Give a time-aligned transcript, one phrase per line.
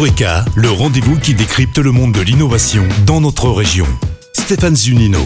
[0.00, 3.84] Eureka, le rendez-vous qui décrypte le monde de l'innovation dans notre région.
[4.32, 5.18] Stéphane Zunino.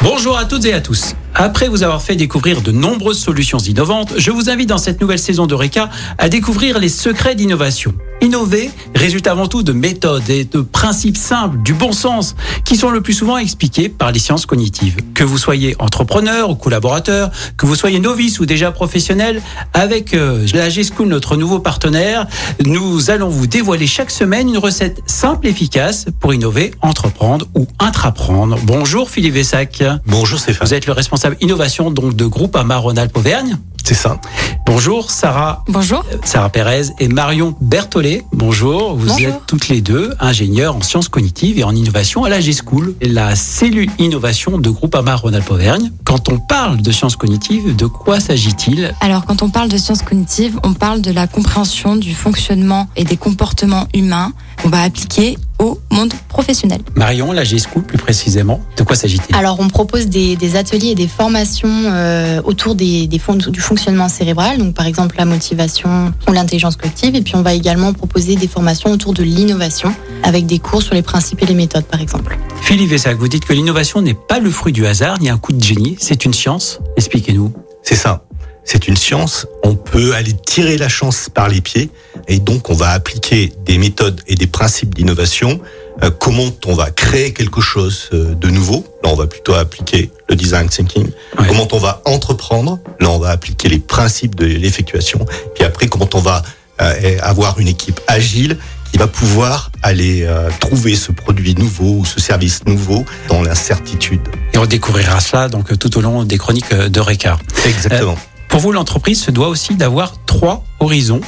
[0.00, 1.14] Bonjour à toutes et à tous.
[1.34, 5.18] Après vous avoir fait découvrir de nombreuses solutions innovantes, je vous invite dans cette nouvelle
[5.18, 7.92] saison d'Eureka à découvrir les secrets d'innovation.
[8.20, 12.34] Innover résulte avant tout de méthodes et de principes simples, du bon sens,
[12.64, 14.96] qui sont le plus souvent expliqués par les sciences cognitives.
[15.14, 19.42] Que vous soyez entrepreneur ou collaborateur, que vous soyez novice ou déjà professionnel,
[19.72, 22.26] avec euh, la G-School, notre nouveau partenaire,
[22.64, 27.66] nous allons vous dévoiler chaque semaine une recette simple et efficace pour innover, entreprendre ou
[27.78, 28.58] intraprendre.
[28.64, 29.82] Bonjour Philippe Vessac.
[30.06, 30.66] Bonjour Stéphane.
[30.66, 33.58] Vous êtes le responsable innovation donc de groupe Amaronal Auvergne.
[33.84, 34.18] C'est ça.
[34.66, 35.62] Bonjour Sarah.
[35.68, 36.04] Bonjour.
[36.24, 38.24] Sarah Pérez et Marion Berthollet.
[38.32, 38.96] Bonjour.
[38.96, 39.28] Vous Bonjour.
[39.28, 43.36] êtes toutes les deux ingénieures en sciences cognitives et en innovation à la G-School, la
[43.36, 45.92] cellule innovation de groupe Amaronal Auvergne.
[46.04, 48.94] Quand on parle de sciences cognitives, de quoi s'agit-il?
[49.00, 53.04] Alors, quand on parle de sciences cognitives, on parle de la compréhension du fonctionnement et
[53.04, 56.80] des comportements humains qu'on va appliquer au monde professionnel.
[56.96, 59.34] Marion, la G-School plus précisément, de quoi s'agit-il?
[59.36, 63.60] Alors, on propose des, des ateliers et des formations euh, autour des, des fon- du
[63.60, 67.14] fonctionnement cérébral, donc par exemple la motivation ou l'intelligence collective.
[67.14, 70.94] Et puis, on va également proposer des formations autour de l'innovation, avec des cours sur
[70.94, 72.38] les principes et les méthodes, par exemple.
[72.60, 75.52] Philippe Vessac, vous dites que l'innovation n'est pas le fruit du hasard ni un coup
[75.52, 76.80] de génie, c'est une science?
[76.96, 77.52] Expliquez-nous.
[77.82, 78.24] C'est ça.
[78.64, 79.46] C'est une science.
[79.62, 81.90] On peut aller tirer la chance par les pieds
[82.28, 85.60] et donc on va appliquer des méthodes et des principes d'innovation.
[86.02, 88.84] Euh, comment on va créer quelque chose euh, de nouveau?
[89.02, 91.06] Là, on va plutôt appliquer le design thinking.
[91.38, 91.46] Ouais.
[91.46, 92.80] Comment on va entreprendre?
[93.00, 95.24] Là, on va appliquer les principes de l'effectuation.
[95.54, 96.42] Puis après, comment on va
[96.80, 98.58] euh, avoir une équipe agile
[98.90, 104.20] qui va pouvoir aller euh, trouver ce produit nouveau ou ce service nouveau dans l'incertitude.
[104.52, 107.38] Et on découvrira cela donc tout au long des chroniques de Ricard.
[107.64, 108.16] Exactement.
[108.54, 111.20] Pour vous, l'entreprise se doit aussi d'avoir trois horizons.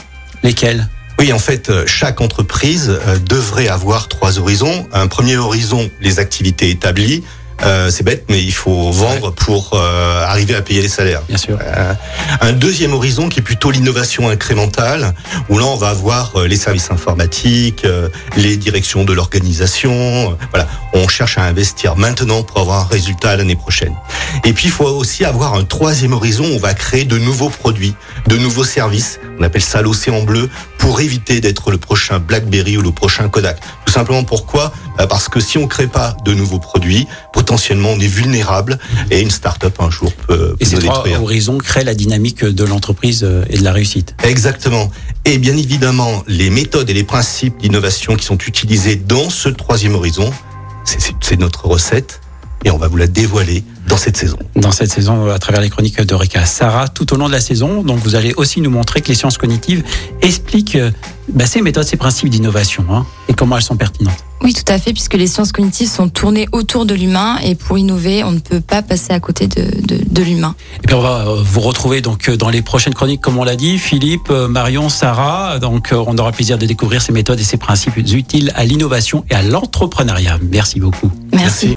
[0.45, 0.89] Lesquels?
[1.19, 4.87] Oui, en fait, euh, chaque entreprise euh, devrait avoir trois horizons.
[4.93, 7.25] Un premier horizon, les activités établies.
[7.65, 11.23] Euh, c'est bête, mais il faut vendre pour euh, arriver à payer les salaires.
[11.29, 11.59] Bien sûr.
[11.61, 11.95] Euh,
[12.41, 15.15] un deuxième horizon qui est plutôt l'innovation incrémentale,
[15.49, 20.37] où là on va avoir euh, les services informatiques, euh, les directions de l'organisation.
[20.51, 23.95] Voilà, on cherche à investir maintenant pour avoir un résultat l'année prochaine.
[24.45, 27.51] Et puis il faut aussi avoir un troisième horizon, où on va créer de nouveaux
[27.51, 27.95] produits,
[28.27, 29.19] de nouveaux services.
[29.39, 30.49] On appelle ça l'océan bleu
[30.87, 33.59] pour éviter d'être le prochain BlackBerry ou le prochain Kodak.
[33.85, 37.99] Tout simplement pourquoi Euh, Parce que si on crée pas de nouveaux produits, potentiellement on
[38.01, 38.79] est vulnérable
[39.11, 41.23] et une start-up un jour peut, Et peut ces nous trois détruire.
[41.23, 44.15] horizons créent la dynamique de l'entreprise euh, et de la réussite.
[44.23, 44.91] Exactement.
[45.25, 49.97] Et bien évidemment, les méthodes et les principes d'innovation qui sont utilisés dans ce troisième
[49.97, 50.33] horizon,
[51.21, 52.21] c'est notre recette
[52.67, 54.37] et on va vous la dévoiler dans cette saison.
[54.57, 56.45] Dans cette saison, à travers les chroniques de Rika.
[56.45, 59.15] Sarah, tout au long de la saison, donc vous allez aussi nous montrer que les
[59.15, 59.85] sciences cognitives
[60.21, 60.91] expliquent euh,
[61.29, 64.19] bah, ces méthodes, ces principes d'innovation hein, et comment elles sont pertinentes.
[64.43, 67.79] Oui, tout à fait, puisque les sciences cognitives sont tournées autour de l'humain et pour
[67.79, 70.57] innover, on ne peut pas passer à côté de, de, de l'humain.
[70.83, 73.45] Et puis on va euh, vous retrouver donc euh, dans les prochaines chroniques, comme on
[73.45, 75.61] l'a dit, Philippe, Marion, Sarah.
[75.61, 79.37] Donc on aura plaisir de découvrir ces méthodes et ces principes utiles à l'innovation et
[79.37, 80.41] à l'entrepreneuriat.
[80.51, 81.13] Merci beaucoup.
[81.33, 81.77] Merci.